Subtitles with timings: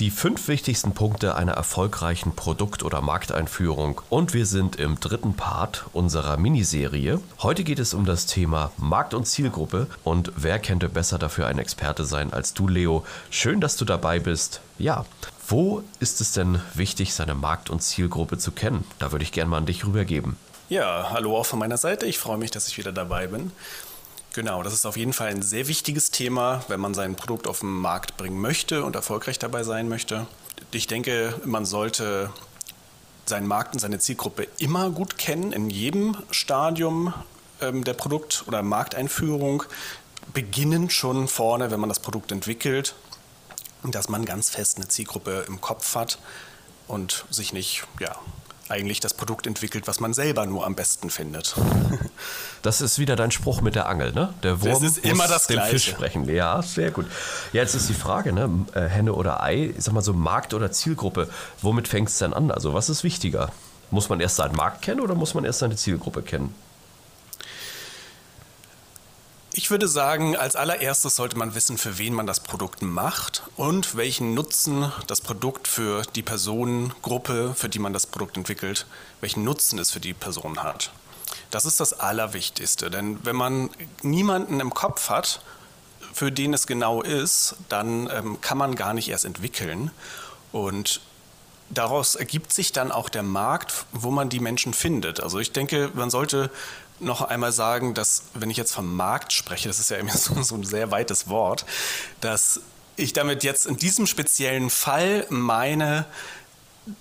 [0.00, 4.00] Die fünf wichtigsten Punkte einer erfolgreichen Produkt- oder Markteinführung.
[4.10, 7.20] Und wir sind im dritten Part unserer Miniserie.
[7.40, 9.86] Heute geht es um das Thema Markt und Zielgruppe.
[10.02, 13.06] Und wer könnte besser dafür ein Experte sein als du, Leo?
[13.30, 14.60] Schön, dass du dabei bist.
[14.78, 15.04] Ja,
[15.46, 18.84] wo ist es denn wichtig, seine Markt- und Zielgruppe zu kennen?
[18.98, 20.36] Da würde ich gerne mal an dich rübergeben.
[20.68, 22.06] Ja, hallo auch von meiner Seite.
[22.06, 23.52] Ich freue mich, dass ich wieder dabei bin.
[24.34, 27.60] Genau, das ist auf jeden Fall ein sehr wichtiges Thema, wenn man sein Produkt auf
[27.60, 30.26] den Markt bringen möchte und erfolgreich dabei sein möchte.
[30.72, 32.32] Ich denke, man sollte
[33.26, 37.14] seinen Markt und seine Zielgruppe immer gut kennen, in jedem Stadium
[37.60, 39.62] ähm, der Produkt- oder Markteinführung,
[40.32, 42.96] beginnend schon vorne, wenn man das Produkt entwickelt,
[43.84, 46.18] dass man ganz fest eine Zielgruppe im Kopf hat
[46.88, 48.16] und sich nicht ja,
[48.68, 51.54] eigentlich das Produkt entwickelt, was man selber nur am besten findet.
[52.62, 54.32] Das ist wieder dein Spruch mit der Angel, ne?
[54.42, 55.72] Der Wurm das ist immer das Gleiche.
[55.72, 56.26] Fisch sprechen.
[56.30, 57.04] Ja, sehr gut.
[57.52, 58.48] Ja, jetzt ist die Frage, ne?
[58.72, 61.28] Äh, Henne oder Ei, ich sag mal so Markt oder Zielgruppe.
[61.60, 62.50] Womit fängt es denn an?
[62.50, 63.52] Also was ist wichtiger?
[63.90, 66.54] Muss man erst seinen Markt kennen oder muss man erst seine Zielgruppe kennen?
[69.56, 73.94] Ich würde sagen, als allererstes sollte man wissen, für wen man das Produkt macht und
[73.94, 78.84] welchen Nutzen das Produkt für die Personengruppe, für die man das Produkt entwickelt,
[79.20, 80.90] welchen Nutzen es für die Person hat.
[81.52, 83.70] Das ist das Allerwichtigste, denn wenn man
[84.02, 85.40] niemanden im Kopf hat,
[86.12, 89.92] für den es genau ist, dann ähm, kann man gar nicht erst entwickeln.
[90.50, 91.00] Und
[91.70, 95.20] daraus ergibt sich dann auch der Markt, wo man die Menschen findet.
[95.20, 96.50] Also ich denke, man sollte
[97.00, 100.42] noch einmal sagen, dass, wenn ich jetzt vom Markt spreche, das ist ja immer so,
[100.42, 101.64] so ein sehr weites Wort,
[102.20, 102.60] dass
[102.96, 106.06] ich damit jetzt in diesem speziellen Fall meine,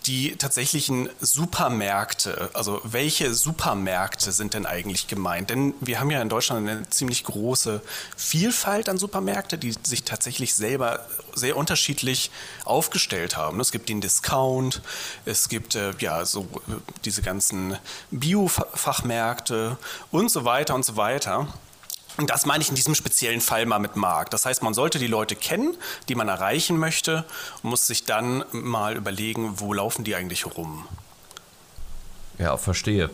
[0.06, 5.50] die tatsächlichen Supermärkte, also welche Supermärkte sind denn eigentlich gemeint?
[5.50, 7.82] Denn wir haben ja in Deutschland eine ziemlich große
[8.16, 11.06] Vielfalt an Supermärkte, die sich tatsächlich selber
[11.36, 12.32] sehr unterschiedlich
[12.64, 13.60] aufgestellt haben.
[13.60, 14.82] Es gibt den Discount,
[15.26, 16.74] es gibt äh, ja so äh,
[17.04, 17.78] diese ganzen
[18.12, 19.78] Bio-Fachmärkte
[20.12, 21.48] und so weiter und so weiter.
[22.18, 24.34] Und das meine ich in diesem speziellen Fall mal mit Markt.
[24.34, 25.76] Das heißt, man sollte die Leute kennen,
[26.10, 27.26] die man erreichen möchte
[27.64, 30.86] und muss sich dann mal überlegen, wo laufen die eigentlich rum.
[32.38, 33.10] Ja, verstehe.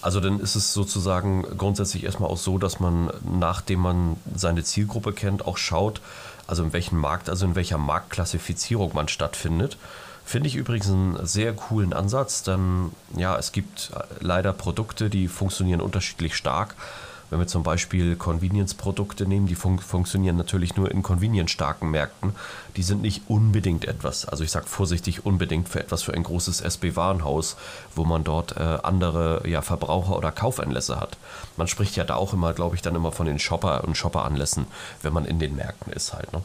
[0.00, 5.12] Also dann ist es sozusagen grundsätzlich erstmal auch so, dass man, nachdem man seine Zielgruppe
[5.12, 6.00] kennt, auch schaut,
[6.46, 9.76] also in welchem Markt, also in welcher Marktklassifizierung man stattfindet.
[10.24, 15.80] Finde ich übrigens einen sehr coolen Ansatz, denn ja, es gibt leider Produkte, die funktionieren
[15.80, 16.74] unterschiedlich stark.
[17.32, 22.34] Wenn wir zum Beispiel Convenience-Produkte nehmen, die fun funktionieren natürlich nur in convenience-starken Märkten.
[22.76, 26.60] Die sind nicht unbedingt etwas, also ich sage vorsichtig unbedingt für etwas für ein großes
[26.60, 27.56] SB-Warenhaus,
[27.96, 31.16] wo man dort äh, andere ja, Verbraucher- oder Kaufanlässe hat.
[31.56, 34.66] Man spricht ja da auch immer, glaube ich, dann immer von den Shopper- und Shopper-Anlässen,
[35.00, 36.30] wenn man in den Märkten ist halt.
[36.34, 36.42] Ne?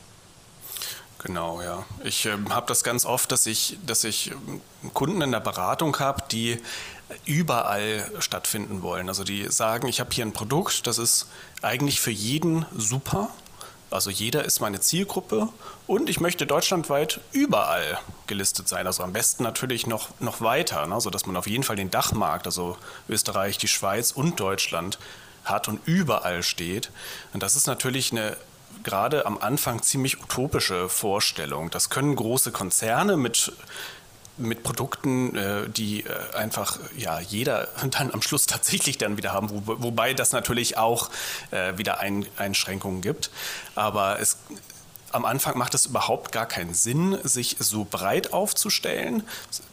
[1.20, 1.84] Genau, ja.
[2.06, 4.62] Ich äh, habe das ganz oft, dass ich, dass ich ähm,
[4.94, 6.62] Kunden in der Beratung habe, die
[7.26, 9.08] überall stattfinden wollen.
[9.08, 11.28] Also die sagen, ich habe hier ein Produkt, das ist
[11.62, 13.30] eigentlich für jeden super.
[13.90, 15.48] Also jeder ist meine Zielgruppe
[15.88, 17.98] und ich möchte deutschlandweit überall
[18.28, 18.86] gelistet sein.
[18.86, 21.00] Also am besten natürlich noch, noch weiter, ne?
[21.00, 25.00] sodass man auf jeden Fall den Dachmarkt, also Österreich, die Schweiz und Deutschland
[25.46, 26.92] hat und überall steht.
[27.32, 28.36] Und das ist natürlich eine
[28.84, 31.70] gerade am Anfang ziemlich utopische Vorstellung.
[31.72, 33.54] Das können große Konzerne mit
[34.38, 39.50] mit Produkten, äh, die äh, einfach ja jeder dann am Schluss tatsächlich dann wieder haben,
[39.50, 41.10] wo, wobei das natürlich auch
[41.52, 43.32] äh, wieder Ein Einschränkungen gibt.
[43.76, 44.38] Aber es
[45.12, 49.24] am Anfang macht es überhaupt gar keinen Sinn, sich so breit aufzustellen.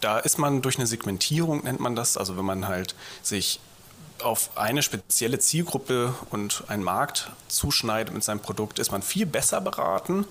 [0.00, 3.60] Da ist man durch eine Segmentierung, nennt man das, also wenn man halt sich
[4.22, 9.60] auf eine spezielle Zielgruppe und einen Markt zuschneidet mit seinem Produkt, ist man viel besser
[9.60, 10.24] beraten.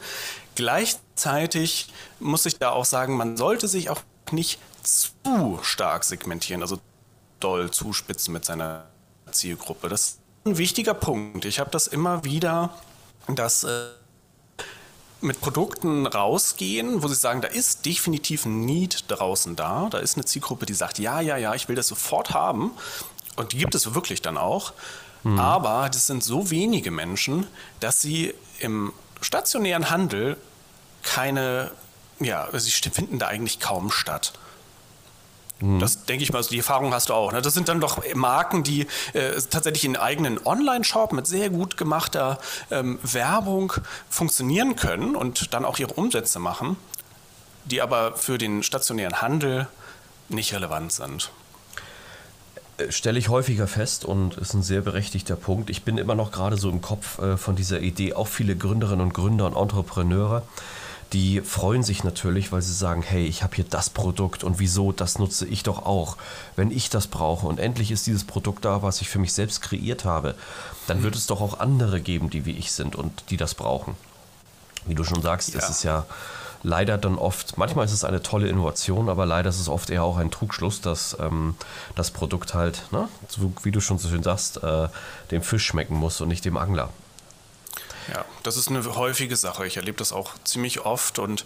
[0.56, 1.90] Gleichzeitig
[2.20, 4.02] muss ich da auch sagen, man sollte sich auch
[4.34, 6.80] nicht zu stark segmentieren, also
[7.40, 8.86] doll zuspitzen mit seiner
[9.32, 9.90] Zielgruppe.
[9.90, 11.46] Das ist ein wichtiger Punkt.
[11.46, 12.74] Ich habe das immer wieder,
[13.28, 13.88] dass äh,
[15.22, 19.88] mit Produkten rausgehen, wo sie sagen, da ist definitiv ein Need draußen da.
[19.90, 22.72] Da ist eine Zielgruppe, die sagt, ja, ja, ja, ich will das sofort haben.
[23.36, 24.74] Und die gibt es wirklich dann auch.
[25.24, 25.40] Mhm.
[25.40, 27.48] Aber das sind so wenige Menschen,
[27.80, 30.38] dass sie im stationären Handel
[31.02, 31.72] keine,
[32.24, 34.34] ja, sie finden da eigentlich kaum statt.
[35.60, 35.80] Mhm.
[35.80, 37.32] Das denke ich mal, die Erfahrung hast du auch.
[37.32, 37.42] Ne?
[37.42, 38.82] Das sind dann doch Marken, die
[39.14, 42.38] äh, tatsächlich in eigenen Online-Shop mit sehr gut gemachter
[42.70, 43.74] ähm, Werbung
[44.10, 46.76] funktionieren können und dann auch ihre Umsätze machen,
[47.66, 49.68] die aber für den stationären Handel
[50.28, 51.32] nicht relevant sind.
[52.78, 55.70] Äh, stelle ich häufiger fest und ist ein sehr berechtigter Punkt.
[55.70, 59.02] Ich bin immer noch gerade so im Kopf äh, von dieser Idee, auch viele Gründerinnen
[59.02, 60.44] und Gründer und Entrepreneure,
[61.14, 64.92] die freuen sich natürlich, weil sie sagen, hey, ich habe hier das Produkt und wieso,
[64.92, 66.18] das nutze ich doch auch.
[66.56, 69.62] Wenn ich das brauche und endlich ist dieses Produkt da, was ich für mich selbst
[69.62, 70.34] kreiert habe,
[70.88, 73.96] dann wird es doch auch andere geben, die wie ich sind und die das brauchen.
[74.86, 75.60] Wie du schon sagst, ja.
[75.60, 76.06] ist es ja
[76.64, 80.04] leider dann oft, manchmal ist es eine tolle Innovation, aber leider ist es oft eher
[80.04, 81.56] auch ein Trugschluss, dass ähm,
[81.96, 84.88] das Produkt halt, ne, so, wie du schon so schön sagst, äh,
[85.30, 86.90] dem Fisch schmecken muss und nicht dem Angler.
[88.12, 89.66] Ja, das ist eine häufige Sache.
[89.66, 91.46] Ich erlebe das auch ziemlich oft und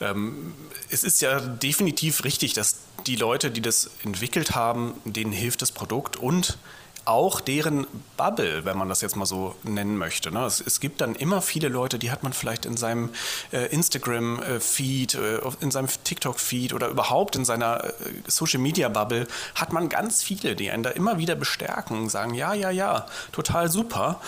[0.00, 0.54] ähm,
[0.90, 5.72] es ist ja definitiv richtig, dass die Leute, die das entwickelt haben, denen hilft das
[5.72, 6.58] Produkt und
[7.04, 7.86] auch deren
[8.16, 10.30] Bubble, wenn man das jetzt mal so nennen möchte.
[10.30, 10.44] Ne?
[10.44, 13.10] Es, es, gibt dann immer viele Leute, die hat man vielleicht in seinem
[13.52, 17.90] äh, Instagram-Feed, äh, in seinem TikTok-Feed oder überhaupt in seiner äh,
[18.28, 23.06] Social-Media-Bubble, hat man ganz viele, die einen da immer wieder bestärken, sagen, ja, ja, ja,
[23.32, 24.20] total super.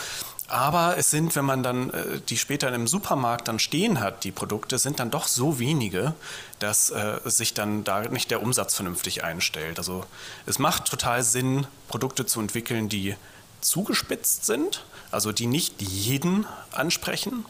[0.47, 4.31] Aber es sind, wenn man dann äh, die später im Supermarkt dann stehen hat, die
[4.31, 6.15] Produkte, sind dann doch so wenige,
[6.59, 9.79] dass äh, sich dann da nicht der Umsatz vernünftig einstellt.
[9.79, 10.05] Also
[10.45, 13.17] es macht total Sinn, Produkte zu entwickeln, die
[13.63, 17.47] zugespitzt sind, also die nicht jeden ansprechen.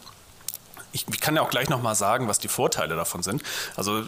[0.93, 3.43] Ich, ich kann ja auch gleich nochmal sagen, was die Vorteile davon sind.
[3.75, 4.05] Also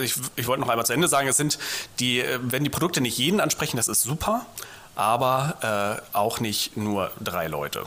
[0.00, 1.58] ich, ich wollte noch einmal zu Ende sagen, es sind
[1.98, 4.46] die, äh, wenn die Produkte nicht jeden ansprechen, das ist super
[4.98, 7.84] aber äh, auch nicht nur drei Leute.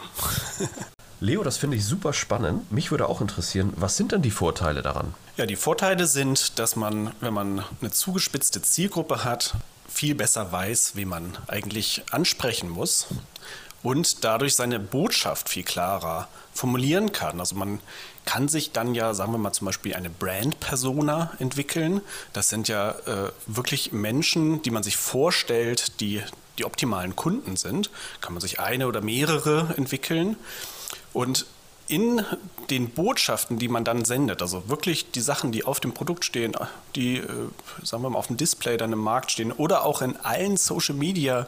[1.19, 2.72] Leo, das finde ich super spannend.
[2.72, 5.13] Mich würde auch interessieren, was sind denn die Vorteile daran?
[5.36, 9.56] Ja, die Vorteile sind, dass man, wenn man eine zugespitzte Zielgruppe hat,
[9.90, 13.08] viel besser weiß, wie man eigentlich ansprechen muss
[13.84, 17.40] und dadurch seine Botschaft viel klarer formulieren kann.
[17.40, 17.81] Also man
[18.25, 22.02] kann sich dann ja, sagen wir mal zum Beispiel eine Brand-Persona entwickeln.
[22.34, 26.22] Das sind ja äh, wirklich Menschen, die man sich vorstellt, die
[26.57, 27.89] die optimalen Kunden sind,
[28.21, 30.36] kann man sich eine oder mehrere entwickeln.
[31.13, 31.45] Und
[31.88, 32.24] in
[32.69, 36.53] den Botschaften, die man dann sendet, also wirklich die Sachen, die auf dem Produkt stehen,
[36.95, 37.27] die, äh,
[37.83, 40.95] sagen wir mal, auf dem Display dann im Markt stehen oder auch in allen Social
[40.95, 41.48] Media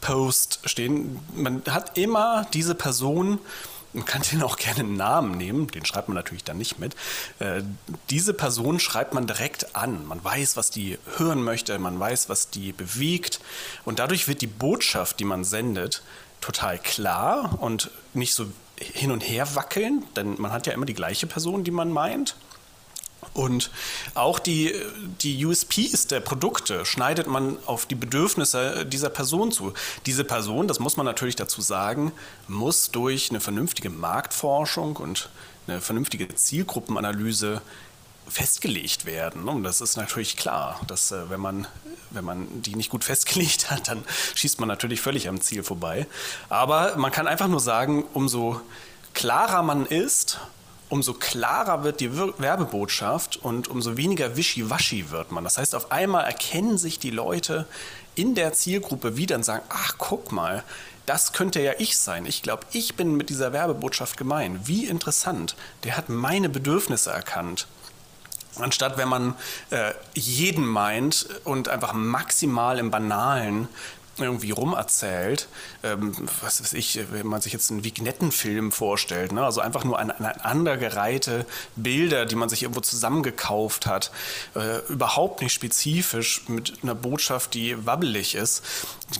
[0.00, 3.38] Posts stehen, man hat immer diese Person,
[3.94, 6.94] man kann denen auch gerne einen Namen nehmen, den schreibt man natürlich dann nicht mit.
[7.38, 7.62] Äh,
[8.10, 10.06] diese Person schreibt man direkt an.
[10.06, 13.40] Man weiß, was die hören möchte, man weiß, was die bewegt.
[13.84, 16.02] Und dadurch wird die Botschaft, die man sendet,
[16.40, 18.46] total klar und nicht so
[18.76, 22.36] hin und her wackeln, denn man hat ja immer die gleiche Person, die man meint.
[23.32, 23.70] Und
[24.14, 24.74] auch die,
[25.20, 29.72] die USPs der Produkte schneidet man auf die Bedürfnisse dieser Person zu.
[30.06, 32.12] Diese Person, das muss man natürlich dazu sagen,
[32.48, 35.30] muss durch eine vernünftige Marktforschung und
[35.66, 37.62] eine vernünftige Zielgruppenanalyse
[38.28, 39.48] festgelegt werden.
[39.48, 41.66] Und das ist natürlich klar, dass äh, wenn man,
[42.10, 44.04] wenn man die nicht gut festgelegt hat, dann
[44.34, 46.06] schießt man natürlich völlig am Ziel vorbei.
[46.48, 48.60] Aber man kann einfach nur sagen, umso
[49.12, 50.38] klarer man ist,
[50.88, 55.44] umso klarer wird die Werbebotschaft und umso weniger wischiwaschi wird man.
[55.44, 57.66] Das heißt, auf einmal erkennen sich die Leute
[58.14, 60.62] in der Zielgruppe wieder und sagen, ach guck mal,
[61.06, 62.26] das könnte ja ich sein.
[62.26, 64.60] Ich glaube, ich bin mit dieser Werbebotschaft gemein.
[64.64, 65.54] Wie interessant.
[65.84, 67.66] Der hat meine Bedürfnisse erkannt.
[68.56, 69.34] Anstatt wenn man
[69.70, 73.68] äh, jeden meint und einfach maximal im Banalen
[74.18, 75.48] irgendwie rumerzählt,
[75.82, 79.44] ähm, was weiß ich, wenn man sich jetzt einen Vignettenfilm vorstellt, ne?
[79.44, 84.10] also einfach nur aneinandergereihte Bilder, die man sich irgendwo zusammengekauft hat,
[84.54, 88.62] äh, überhaupt nicht spezifisch mit einer Botschaft, die wabbelig ist,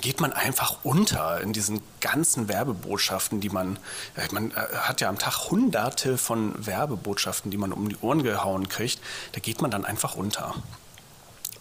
[0.01, 3.79] geht man einfach unter in diesen ganzen Werbebotschaften, die man,
[4.17, 8.23] äh, man äh, hat ja am Tag hunderte von Werbebotschaften, die man um die Ohren
[8.23, 9.01] gehauen kriegt,
[9.33, 10.55] da geht man dann einfach unter.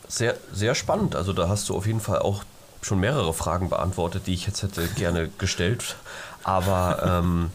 [0.08, 1.16] Sehr, sehr spannend.
[1.16, 2.44] Also da hast du auf jeden Fall auch
[2.84, 5.96] schon mehrere Fragen beantwortet, die ich jetzt hätte gerne gestellt.
[6.44, 7.50] Aber ähm,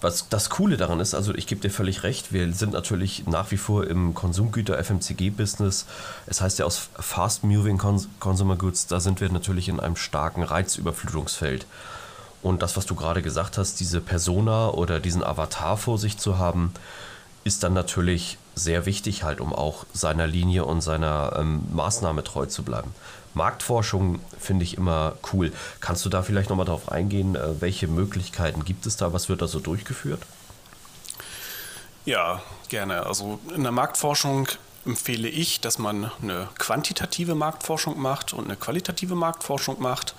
[0.00, 3.50] was das Coole daran ist, also ich gebe dir völlig recht, wir sind natürlich nach
[3.50, 5.86] wie vor im Konsumgüter-FMCG-Business.
[6.26, 7.78] Es heißt ja aus Fast Moving
[8.20, 11.66] Consumer Goods, da sind wir natürlich in einem starken Reizüberflutungsfeld.
[12.42, 16.36] Und das, was du gerade gesagt hast, diese Persona oder diesen Avatar vor sich zu
[16.36, 16.74] haben,
[17.44, 22.46] ist dann natürlich sehr wichtig halt, um auch seiner Linie und seiner ähm, Maßnahme treu
[22.46, 22.94] zu bleiben.
[23.34, 25.52] Marktforschung finde ich immer cool.
[25.80, 29.12] Kannst du da vielleicht nochmal darauf eingehen, äh, welche Möglichkeiten gibt es da?
[29.12, 30.22] Was wird da so durchgeführt?
[32.04, 33.06] Ja, gerne.
[33.06, 34.48] Also in der Marktforschung
[34.84, 40.14] empfehle ich, dass man eine quantitative Marktforschung macht und eine qualitative Marktforschung macht.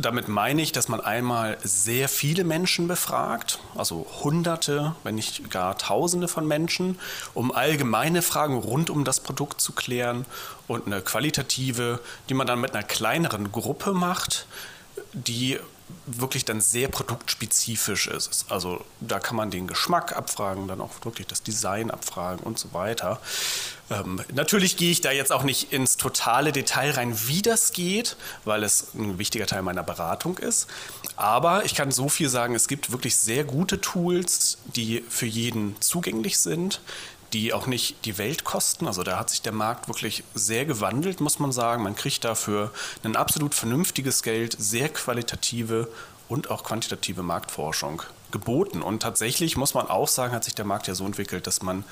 [0.00, 5.76] Damit meine ich, dass man einmal sehr viele Menschen befragt, also Hunderte, wenn nicht gar
[5.76, 6.98] Tausende von Menschen,
[7.34, 10.24] um allgemeine Fragen rund um das Produkt zu klären
[10.68, 14.46] und eine qualitative, die man dann mit einer kleineren Gruppe macht,
[15.12, 15.58] die
[16.06, 18.46] wirklich dann sehr produktspezifisch ist.
[18.48, 22.72] Also da kann man den Geschmack abfragen, dann auch wirklich das Design abfragen und so
[22.72, 23.20] weiter.
[23.90, 28.16] Ähm, natürlich gehe ich da jetzt auch nicht ins totale Detail rein, wie das geht,
[28.44, 30.68] weil es ein wichtiger Teil meiner Beratung ist.
[31.16, 35.80] Aber ich kann so viel sagen, es gibt wirklich sehr gute Tools, die für jeden
[35.80, 36.80] zugänglich sind,
[37.32, 38.86] die auch nicht die Welt kosten.
[38.86, 41.82] Also da hat sich der Markt wirklich sehr gewandelt, muss man sagen.
[41.82, 42.72] Man kriegt dafür
[43.04, 45.88] ein absolut vernünftiges Geld, sehr qualitative
[46.28, 48.82] und auch quantitative Marktforschung geboten.
[48.82, 51.84] Und tatsächlich muss man auch sagen, hat sich der Markt ja so entwickelt, dass man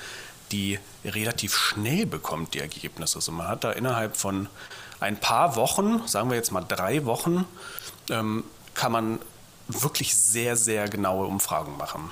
[0.51, 3.17] die relativ schnell bekommt, die Ergebnisse.
[3.17, 4.47] Also man hat da innerhalb von
[4.99, 7.45] ein paar Wochen, sagen wir jetzt mal drei Wochen,
[8.09, 8.43] ähm,
[8.73, 9.19] kann man
[9.67, 12.11] wirklich sehr, sehr genaue Umfragen machen.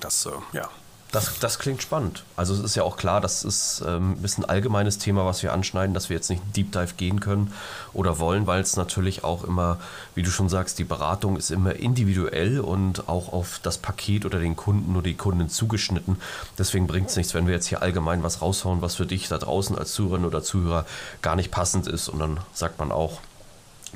[0.00, 0.68] Das, äh, ja,
[1.10, 2.24] das, das klingt spannend.
[2.36, 5.52] Also es ist ja auch klar, das ist ähm, ein bisschen allgemeines Thema, was wir
[5.54, 7.52] anschneiden, dass wir jetzt nicht Deep Dive gehen können
[7.94, 9.78] oder wollen, weil es natürlich auch immer,
[10.14, 14.38] wie du schon sagst, die Beratung ist immer individuell und auch auf das Paket oder
[14.38, 16.16] den Kunden oder die Kunden zugeschnitten.
[16.58, 19.38] Deswegen bringt es nichts, wenn wir jetzt hier allgemein was raushauen, was für dich da
[19.38, 20.84] draußen als Zuhörerin oder Zuhörer
[21.22, 22.08] gar nicht passend ist.
[22.08, 23.20] Und dann sagt man auch,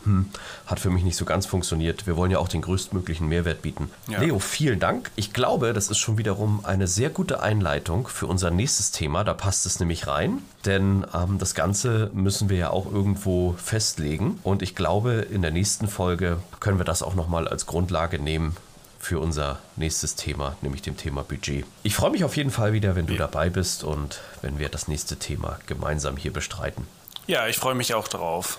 [0.05, 0.31] hm,
[0.67, 2.07] hat für mich nicht so ganz funktioniert.
[2.07, 3.91] Wir wollen ja auch den größtmöglichen Mehrwert bieten.
[4.09, 4.21] Ja.
[4.21, 5.11] Leo, vielen Dank.
[5.17, 9.25] Ich glaube, das ist schon wiederum eine sehr gute Einleitung für unser nächstes Thema.
[9.25, 14.39] Da passt es nämlich rein, denn ähm, das Ganze müssen wir ja auch irgendwo festlegen.
[14.43, 18.57] Und ich glaube, in der nächsten Folge können wir das auch nochmal als Grundlage nehmen
[19.03, 21.67] für unser nächstes Thema, nämlich dem Thema Budget.
[21.83, 24.87] Ich freue mich auf jeden Fall wieder, wenn du dabei bist und wenn wir das
[24.87, 26.87] nächste Thema gemeinsam hier bestreiten.
[27.27, 28.59] Ja, ich freue mich auch drauf.